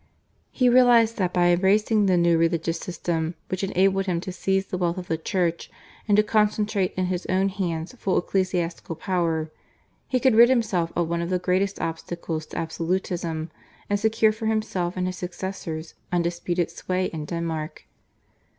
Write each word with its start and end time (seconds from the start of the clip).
He 0.49 0.67
realised 0.67 1.17
that 1.17 1.31
by 1.31 1.49
embracing 1.49 2.07
the 2.07 2.17
new 2.17 2.35
religious 2.35 2.79
system, 2.79 3.35
which 3.49 3.63
enabled 3.63 4.07
him 4.07 4.19
to 4.21 4.31
seize 4.31 4.65
the 4.65 4.77
wealth 4.79 4.97
of 4.97 5.07
the 5.07 5.15
Church 5.15 5.69
and 6.07 6.17
to 6.17 6.23
concentrate 6.23 6.95
in 6.95 7.05
his 7.05 7.27
own 7.27 7.49
hands 7.49 7.93
full 7.99 8.17
ecclesiastical 8.17 8.95
power, 8.95 9.51
he 10.07 10.19
could 10.19 10.33
rid 10.33 10.49
himself 10.49 10.91
of 10.95 11.07
one 11.07 11.21
of 11.21 11.29
the 11.29 11.37
greatest 11.37 11.79
obstacles 11.79 12.47
to 12.47 12.57
absolutism, 12.57 13.51
and 13.91 13.99
secure 13.99 14.31
for 14.31 14.47
himself 14.47 14.97
and 14.97 15.05
his 15.05 15.19
successors 15.19 15.93
undisputed 16.11 16.71
sway 16.71 17.05
in 17.13 17.25
Denmark. 17.25 17.83